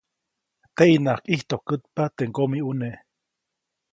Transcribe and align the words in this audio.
Teʼyinaʼajk 0.75 1.25
ʼijtojkätpa 1.31 2.03
teʼ 2.15 2.27
ŋgomiʼuneʼ. 2.29 2.97